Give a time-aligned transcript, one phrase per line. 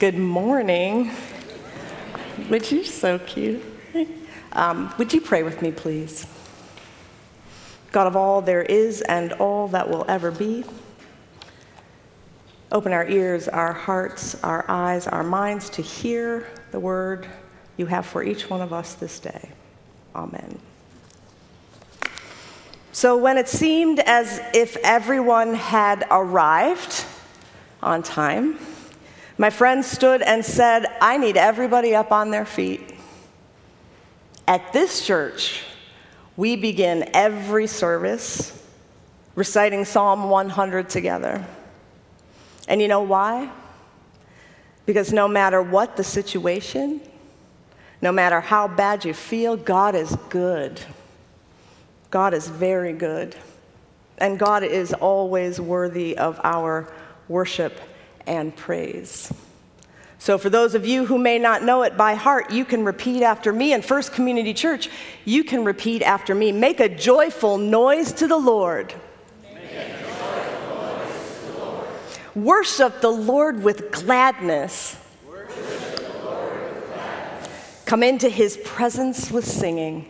[0.00, 1.10] Good morning.
[2.48, 3.62] Would you so cute?
[4.52, 6.26] Um, would you pray with me, please?
[7.92, 10.64] God of all there is and all that will ever be.
[12.72, 17.28] Open our ears, our hearts, our eyes, our minds to hear the word
[17.76, 19.50] you have for each one of us this day.
[20.14, 20.58] Amen.
[22.92, 27.04] So, when it seemed as if everyone had arrived
[27.82, 28.58] on time,
[29.40, 32.94] my friend stood and said, I need everybody up on their feet.
[34.46, 35.62] At this church,
[36.36, 38.62] we begin every service
[39.34, 41.42] reciting Psalm 100 together.
[42.68, 43.50] And you know why?
[44.84, 47.00] Because no matter what the situation,
[48.02, 50.82] no matter how bad you feel, God is good.
[52.10, 53.34] God is very good.
[54.18, 56.92] And God is always worthy of our
[57.26, 57.80] worship
[58.26, 59.32] and praise.
[60.18, 63.22] So, for those of you who may not know it by heart, you can repeat
[63.22, 63.72] after me.
[63.72, 64.90] In First Community Church,
[65.24, 66.52] you can repeat after me.
[66.52, 68.92] Make a joyful noise to the Lord.
[72.34, 74.96] Worship the Lord with gladness.
[77.86, 80.08] Come into his presence with singing.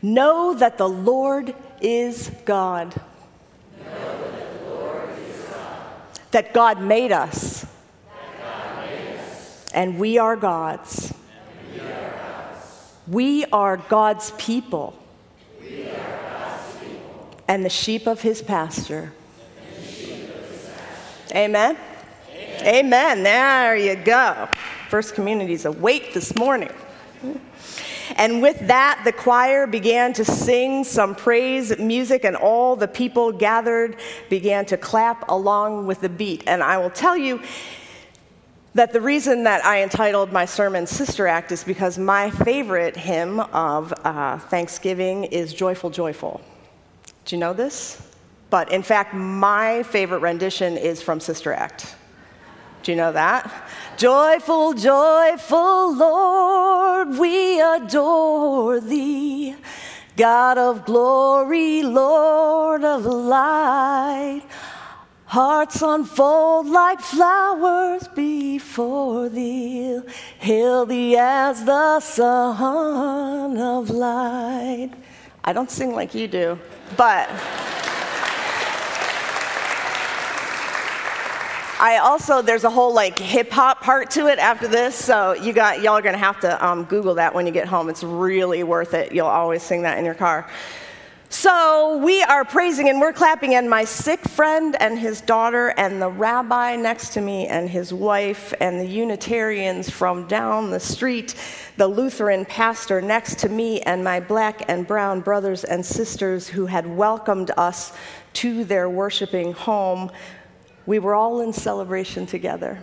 [0.00, 2.94] Know that the Lord is God.
[6.32, 7.64] That God made us,
[9.72, 11.14] and we are God's.
[13.08, 14.94] We are God's people,
[17.48, 19.12] and the sheep of his pasture.
[21.34, 21.76] Amen?
[22.62, 23.22] Amen.
[23.22, 24.48] There you go.
[24.88, 26.70] First Community's awake this morning.
[28.16, 33.32] And with that, the choir began to sing some praise music, and all the people
[33.32, 33.96] gathered
[34.28, 36.44] began to clap along with the beat.
[36.46, 37.40] And I will tell you,
[38.74, 43.40] that the reason that I entitled my sermon Sister Act is because my favorite hymn
[43.40, 46.40] of uh, Thanksgiving is Joyful, Joyful.
[47.24, 48.00] Do you know this?
[48.48, 51.96] But in fact, my favorite rendition is from Sister Act.
[52.82, 53.50] Do you know that?
[53.96, 59.56] Joyful, joyful Lord, we adore thee.
[60.16, 64.42] God of glory, Lord of light.
[65.24, 70.00] Hearts unfold like flowers before thee.
[70.38, 74.90] Hail thee as the Son of light.
[75.42, 76.58] I don't sing like you do,
[76.96, 77.30] but.
[81.82, 85.52] I also there's a whole like hip hop part to it after this, so you
[85.52, 87.88] got y'all are gonna have to um, Google that when you get home.
[87.88, 89.10] It's really worth it.
[89.10, 90.48] You'll always sing that in your car.
[91.28, 96.00] So we are praising and we're clapping, and my sick friend and his daughter, and
[96.00, 101.34] the rabbi next to me, and his wife, and the Unitarians from down the street,
[101.78, 106.66] the Lutheran pastor next to me, and my black and brown brothers and sisters who
[106.66, 107.92] had welcomed us
[108.34, 110.12] to their worshiping home
[110.86, 112.80] we were all in celebration together.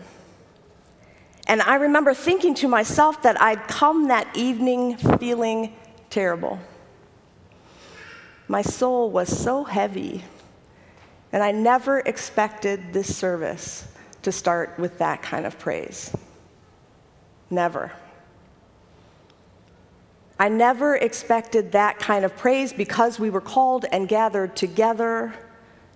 [1.47, 5.73] And I remember thinking to myself that I'd come that evening feeling
[6.09, 6.59] terrible.
[8.47, 10.23] My soul was so heavy,
[11.31, 13.87] and I never expected this service
[14.21, 16.15] to start with that kind of praise.
[17.49, 17.91] Never.
[20.39, 25.33] I never expected that kind of praise because we were called and gathered together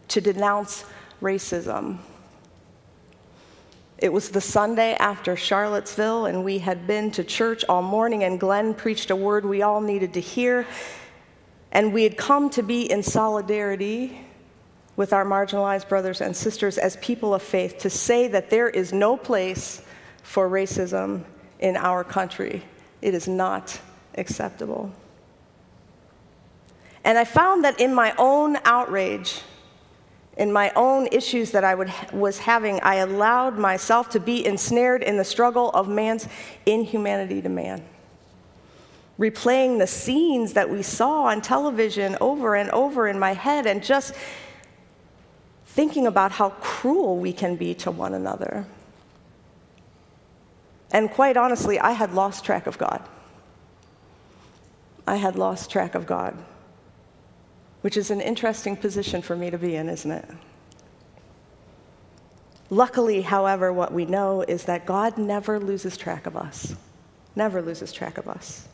[0.09, 0.83] to denounce
[1.23, 1.97] racism.
[3.97, 8.37] It was the Sunday after Charlottesville, and we had been to church all morning, and
[8.37, 10.67] Glenn preached a word we all needed to hear.
[11.71, 14.19] And we had come to be in solidarity
[14.97, 18.91] with our marginalized brothers and sisters as people of faith to say that there is
[18.93, 19.81] no place
[20.21, 21.23] for racism
[21.59, 22.61] in our country.
[23.01, 23.79] It is not
[24.15, 24.91] acceptable.
[27.05, 29.41] And I found that in my own outrage,
[30.37, 35.03] in my own issues that I would, was having, I allowed myself to be ensnared
[35.03, 36.27] in the struggle of man's
[36.65, 37.83] inhumanity to man.
[39.19, 43.83] Replaying the scenes that we saw on television over and over in my head, and
[43.83, 44.15] just
[45.67, 48.65] thinking about how cruel we can be to one another.
[50.91, 53.07] And quite honestly, I had lost track of God.
[55.05, 56.35] I had lost track of God
[57.83, 60.25] which is an interesting position for me to be in, isn't it?
[62.69, 66.75] Luckily, however, what we know is that God never loses track of us,
[67.35, 68.69] never loses track of us.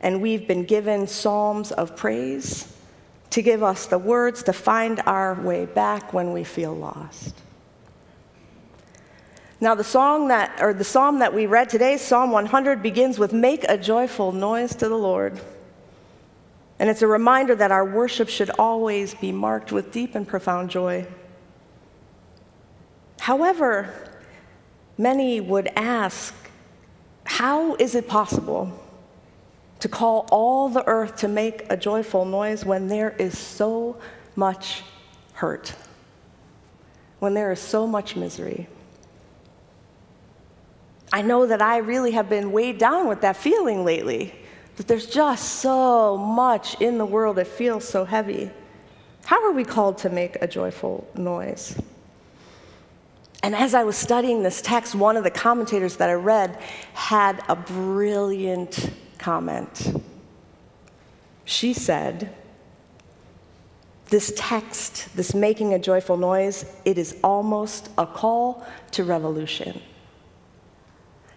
[0.00, 2.74] And we've been given psalms of praise
[3.30, 7.34] to give us the words to find our way back when we feel lost.
[9.60, 13.34] Now, the song that, or the psalm that we read today, Psalm 100, begins with
[13.34, 15.38] Make a joyful noise to the Lord.
[16.78, 20.70] And it's a reminder that our worship should always be marked with deep and profound
[20.70, 21.06] joy.
[23.20, 23.92] However,
[24.98, 26.34] many would ask,
[27.24, 28.72] how is it possible
[29.80, 33.96] to call all the earth to make a joyful noise when there is so
[34.36, 34.82] much
[35.32, 35.74] hurt?
[37.18, 38.68] When there is so much misery?
[41.12, 44.34] I know that I really have been weighed down with that feeling lately,
[44.76, 48.50] that there's just so much in the world that feels so heavy.
[49.24, 51.80] How are we called to make a joyful noise?
[53.42, 56.60] And as I was studying this text, one of the commentators that I read
[56.94, 60.02] had a brilliant comment.
[61.44, 62.34] She said,
[64.10, 69.80] This text, this making a joyful noise, it is almost a call to revolution.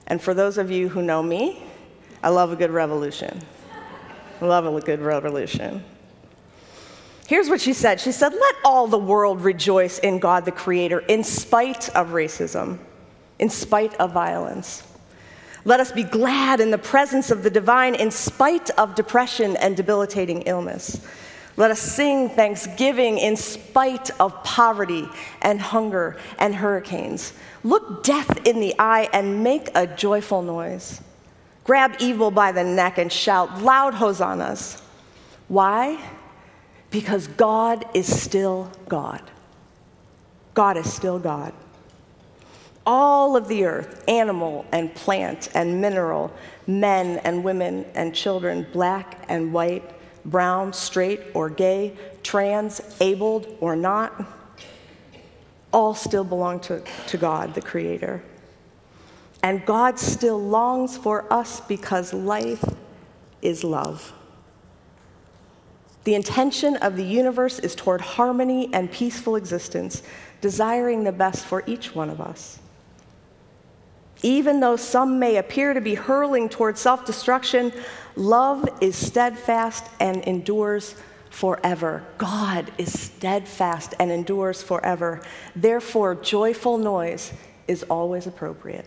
[0.07, 1.61] And for those of you who know me,
[2.21, 3.41] I love a good revolution.
[4.41, 5.83] I love a good revolution.
[7.27, 10.99] Here's what she said She said, Let all the world rejoice in God the Creator
[11.07, 12.79] in spite of racism,
[13.37, 14.83] in spite of violence.
[15.65, 19.75] Let us be glad in the presence of the divine in spite of depression and
[19.77, 21.05] debilitating illness.
[21.57, 25.07] Let us sing thanksgiving in spite of poverty
[25.41, 27.33] and hunger and hurricanes.
[27.63, 31.01] Look death in the eye and make a joyful noise.
[31.69, 34.81] Grab evil by the neck and shout loud hosannas.
[35.49, 36.03] Why?
[36.89, 39.21] Because God is still God.
[40.55, 41.53] God is still God.
[42.87, 46.33] All of the earth, animal and plant and mineral,
[46.65, 49.83] men and women and children, black and white,
[50.25, 54.25] brown, straight or gay, trans, abled or not,
[55.71, 58.23] all still belong to, to God, the Creator.
[59.41, 62.63] And God still longs for us because life
[63.41, 64.13] is love.
[66.03, 70.01] The intention of the universe is toward harmony and peaceful existence,
[70.41, 72.59] desiring the best for each one of us.
[74.21, 77.71] Even though some may appear to be hurling toward self destruction,
[78.15, 80.95] love is steadfast and endures
[81.29, 82.03] forever.
[82.17, 85.21] God is steadfast and endures forever.
[85.55, 87.31] Therefore, joyful noise
[87.67, 88.85] is always appropriate.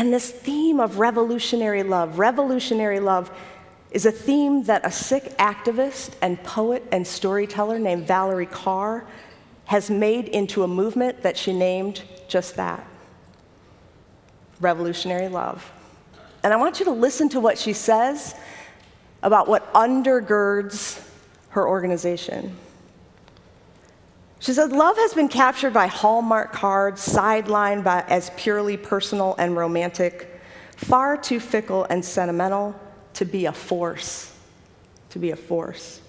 [0.00, 3.30] And this theme of revolutionary love, revolutionary love,
[3.90, 9.04] is a theme that a Sikh activist and poet and storyteller named Valarie Kaur
[9.66, 12.82] has made into a movement that she named just that
[14.58, 15.70] revolutionary love.
[16.42, 18.34] And I want you to listen to what she says
[19.22, 21.06] about what undergirds
[21.50, 22.56] her organization.
[24.40, 29.54] She said, Love has been captured by Hallmark cards, sidelined by, as purely personal and
[29.54, 30.40] romantic,
[30.76, 32.74] far too fickle and sentimental
[33.14, 34.34] to be a force.
[35.10, 36.00] To be a force.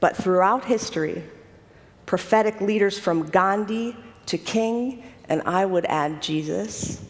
[0.00, 1.24] But throughout history,
[2.04, 3.96] prophetic leaders from Gandhi
[4.26, 7.02] to King, and I would add Jesus,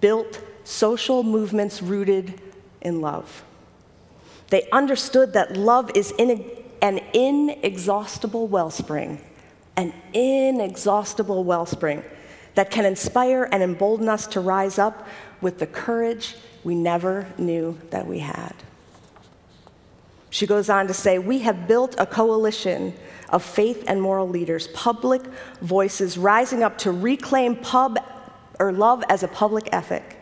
[0.00, 2.40] built social movements rooted
[2.80, 3.42] in love.
[4.50, 6.30] They understood that love is in
[6.82, 9.20] an inexhaustible wellspring,
[9.76, 12.02] an inexhaustible wellspring
[12.54, 15.06] that can inspire and embolden us to rise up
[15.40, 18.54] with the courage we never knew that we had.
[20.30, 22.94] She goes on to say, We have built a coalition
[23.30, 25.22] of faith and moral leaders, public
[25.62, 27.98] voices rising up to reclaim pub
[28.58, 30.16] or love as a public ethic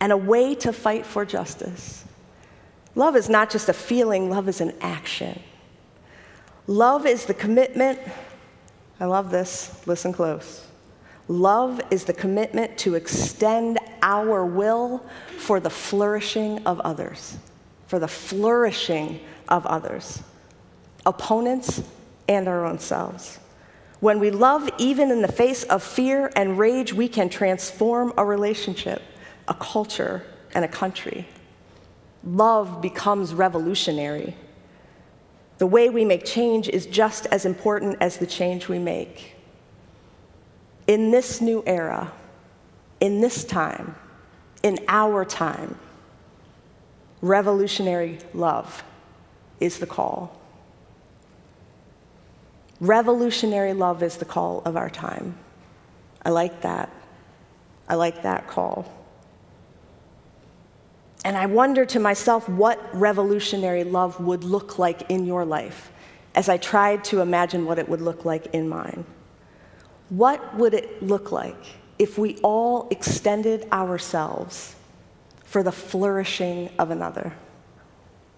[0.00, 2.04] and a way to fight for justice.
[2.94, 5.40] Love is not just a feeling, love is an action.
[6.68, 7.98] Love is the commitment,
[9.00, 10.66] I love this, listen close.
[11.26, 15.04] Love is the commitment to extend our will
[15.38, 17.36] for the flourishing of others,
[17.86, 20.22] for the flourishing of others,
[21.04, 21.82] opponents
[22.28, 23.38] and our own selves.
[24.00, 28.24] When we love, even in the face of fear and rage, we can transform a
[28.24, 29.02] relationship,
[29.48, 30.22] a culture,
[30.54, 31.26] and a country
[32.24, 34.34] love becomes revolutionary.
[35.58, 39.34] The way we make change is just as important as the change we make.
[40.86, 42.12] In this new era,
[43.00, 43.96] in this time,
[44.62, 45.76] in our time,
[47.20, 48.82] revolutionary love
[49.60, 50.38] is the call.
[52.80, 55.36] Revolutionary love is the call of our time.
[56.24, 56.90] I like that.
[57.88, 58.97] I like that call.
[61.24, 65.90] And I wonder to myself what revolutionary love would look like in your life
[66.34, 69.04] as I tried to imagine what it would look like in mine.
[70.08, 71.56] What would it look like
[71.98, 74.76] if we all extended ourselves
[75.44, 77.32] for the flourishing of another?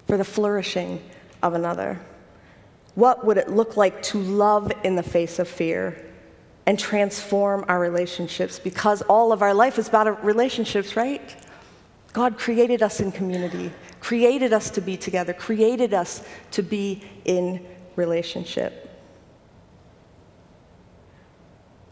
[0.06, 1.02] For the flourishing
[1.42, 2.00] of another.
[2.94, 6.04] What would it look like to love in the face of fear
[6.66, 8.58] and transform our relationships?
[8.58, 11.37] Because all of our life is about relationships, right?
[12.12, 17.64] God created us in community, created us to be together, created us to be in
[17.97, 18.88] relationship.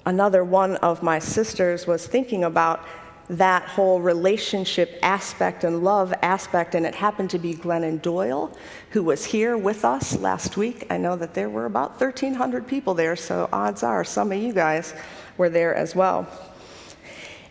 [0.04, 2.84] Another one of my sisters was thinking about
[3.28, 8.56] that whole relationship aspect and love aspect, and it happened to be Glennon Doyle,
[8.90, 10.86] who was here with us last week.
[10.88, 14.54] I know that there were about 1,300 people there, so odds are some of you
[14.54, 14.94] guys
[15.36, 16.26] were there as well.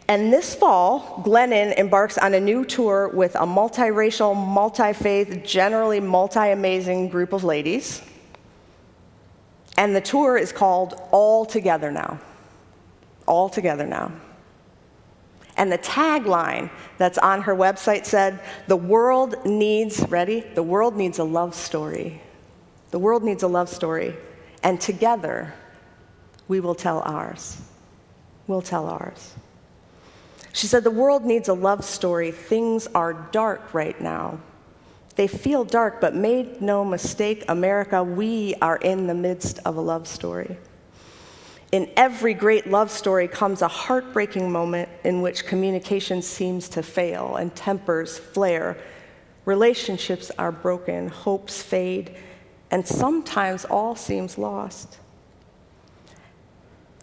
[0.09, 5.99] And this fall, Glennon embarks on a new tour with a multiracial, multi faith, generally
[5.99, 8.01] multi amazing group of ladies.
[9.75, 12.19] And the tour is called All Together Now.
[13.25, 14.11] All Together Now.
[15.57, 20.41] And the tagline that's on her website said, The world needs, ready?
[20.41, 22.21] The world needs a love story.
[22.91, 24.15] The world needs a love story.
[24.63, 25.53] And together,
[26.47, 27.61] we will tell ours.
[28.47, 29.33] We'll tell ours.
[30.57, 32.31] She said, The world needs a love story.
[32.31, 34.39] Things are dark right now.
[35.15, 39.81] They feel dark, but make no mistake, America, we are in the midst of a
[39.81, 40.57] love story.
[41.71, 47.35] In every great love story comes a heartbreaking moment in which communication seems to fail
[47.35, 48.77] and tempers flare.
[49.45, 52.15] Relationships are broken, hopes fade,
[52.71, 54.97] and sometimes all seems lost.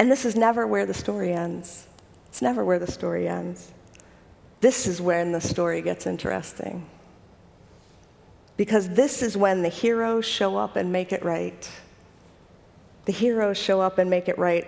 [0.01, 1.87] And this is never where the story ends.
[2.35, 3.71] It's never where the story ends.
[4.61, 6.85] This is when the story gets interesting.
[8.57, 11.71] Because this is when the heroes show up and make it right
[13.05, 14.67] the heroes show up and make it right.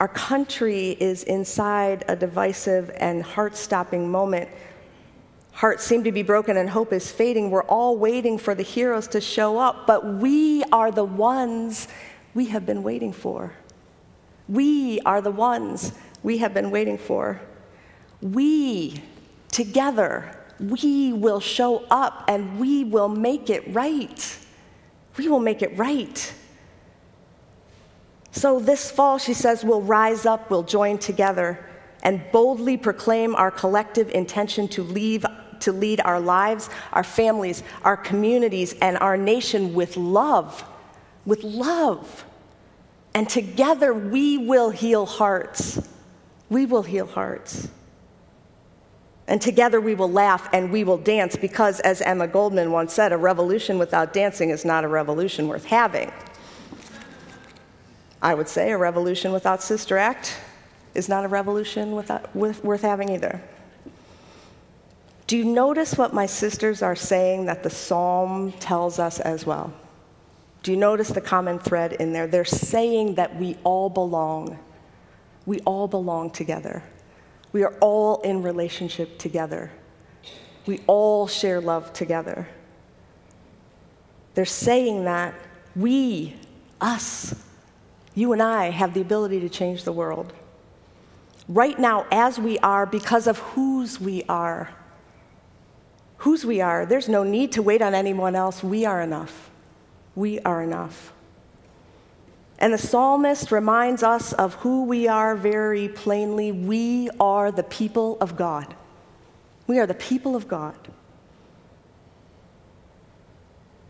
[0.00, 4.48] Our country is inside a divisive and heart stopping moment.
[5.52, 7.50] Hearts seem to be broken and hope is fading.
[7.50, 11.86] We're all waiting for the heroes to show up, but we are the ones
[12.34, 13.52] we have been waiting for.
[14.48, 17.40] We are the ones we have been waiting for.
[18.20, 19.02] We,
[19.50, 24.38] together, we will show up and we will make it right.
[25.16, 26.34] We will make it right.
[28.32, 31.64] So this fall, she says, we'll rise up, we'll join together,
[32.02, 35.24] and boldly proclaim our collective intention to leave
[35.60, 40.64] to lead our lives, our families, our communities, and our nation with love.
[41.26, 42.24] With love.
[43.14, 45.88] And together we will heal hearts.
[46.50, 47.68] We will heal hearts.
[49.26, 53.12] And together we will laugh and we will dance because, as Emma Goldman once said,
[53.12, 56.10] a revolution without dancing is not a revolution worth having.
[58.22, 60.38] I would say a revolution without Sister Act
[60.94, 63.42] is not a revolution without, with, worth having either.
[65.26, 69.74] Do you notice what my sisters are saying that the psalm tells us as well?
[70.62, 72.26] Do you notice the common thread in there?
[72.26, 74.58] They're saying that we all belong.
[75.48, 76.82] We all belong together.
[77.52, 79.70] We are all in relationship together.
[80.66, 82.46] We all share love together.
[84.34, 85.34] They're saying that
[85.74, 86.36] we,
[86.82, 87.34] us,
[88.14, 90.34] you and I have the ability to change the world.
[91.48, 94.68] Right now, as we are, because of whose we are.
[96.18, 96.84] Whose we are.
[96.84, 98.62] There's no need to wait on anyone else.
[98.62, 99.48] We are enough.
[100.14, 101.14] We are enough.
[102.58, 106.50] And the psalmist reminds us of who we are very plainly.
[106.50, 108.74] We are the people of God.
[109.68, 110.76] We are the people of God.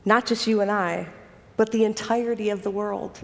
[0.05, 1.09] Not just you and I,
[1.57, 3.19] but the entirety of the world.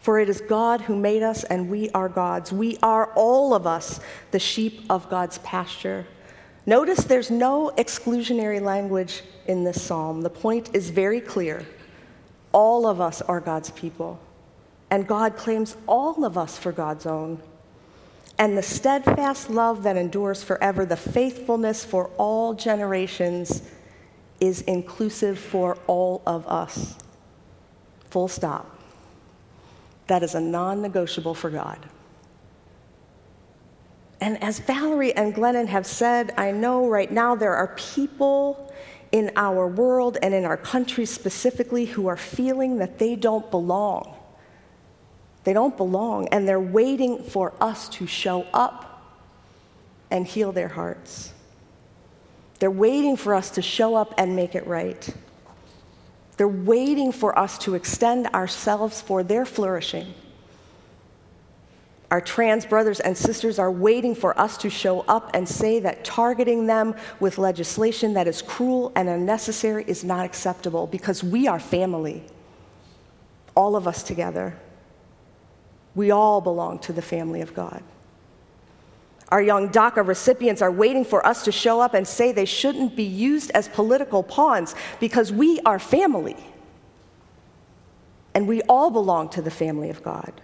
[0.00, 2.52] For it is God who made us, and we are God's.
[2.52, 6.06] We are all of us the sheep of God's pasture.
[6.66, 10.22] Notice there's no exclusionary language in this psalm.
[10.22, 11.66] The point is very clear.
[12.52, 14.18] All of us are God's people,
[14.90, 17.40] and God claims all of us for God's own.
[18.38, 23.62] And the steadfast love that endures forever, the faithfulness for all generations,
[24.40, 26.96] is inclusive for all of us.
[28.08, 28.78] Full stop.
[30.06, 31.86] That is a non negotiable for God.
[34.20, 38.72] And as Valarie and Glennon have said, I know right now there are people
[39.12, 44.14] in our world and in our country specifically who are feeling that they don't belong.
[45.44, 48.86] They don't belong, and they're waiting for us to show up
[50.10, 51.32] and heal their hearts.
[52.58, 55.08] They're waiting for us to show up and make it right.
[56.36, 60.14] They're waiting for us to extend ourselves for their flourishing.
[62.10, 66.04] Our trans brothers and sisters are waiting for us to show up and say that
[66.04, 71.60] targeting them with legislation that is cruel and unnecessary is not acceptable because we are
[71.60, 72.24] family.
[73.54, 74.56] All of us together.
[75.94, 77.82] We all belong to the family of God.
[79.28, 82.96] Our young DACA recipients are waiting for us to show up and say they shouldn't
[82.96, 86.36] be used as political pawns because we are family.
[88.34, 90.40] And we all belong to the family of God.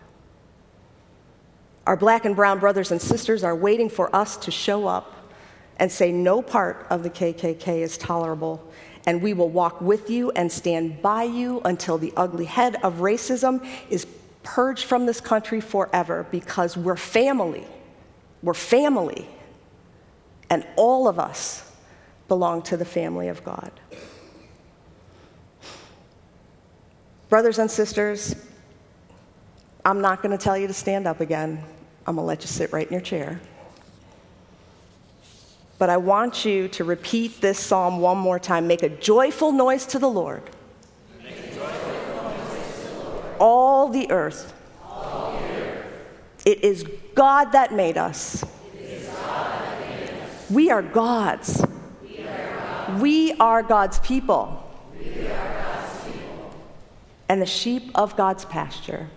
[1.86, 5.32] Our black and brown brothers and sisters are waiting for us to show up
[5.78, 8.66] and say no part of the KKK is tolerable,
[9.06, 12.94] and we will walk with you and stand by you until the ugly head of
[12.94, 14.06] racism is
[14.42, 17.64] purged from this country forever because we're family.
[18.42, 19.28] We're family.
[20.50, 21.70] And all of us
[22.26, 23.70] belong to the family of God.
[27.28, 28.34] Brothers and sisters,
[29.84, 31.62] I'm not going to tell you to stand up again.
[32.06, 33.40] I'm going to let you sit right in your chair.
[35.78, 38.66] But I want you to repeat this psalm one more time.
[38.66, 40.42] Make a joyful noise to the Lord.
[43.38, 44.54] All, the earth.
[46.46, 46.84] It is
[47.14, 48.44] God that made us.
[50.48, 51.66] We, are God's.
[52.08, 53.02] we are God's.
[53.02, 54.62] We are God's people.
[54.98, 56.54] We are God's people.
[57.28, 59.08] And the sheep of God's pasture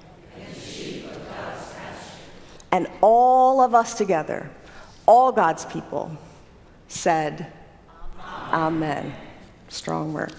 [2.72, 4.50] and all of us together,
[5.06, 6.12] all God's people,
[6.88, 7.52] said,
[8.20, 8.54] Amen.
[8.54, 9.16] Amen.
[9.70, 10.34] Strong work.